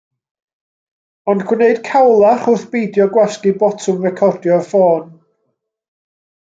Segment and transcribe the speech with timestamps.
[1.33, 5.17] Ond gwneud cawlach wrth beidio gwasgu botwm recordio'r ffôn.